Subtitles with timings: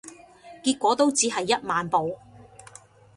[0.63, 2.17] 結果都只係一萬步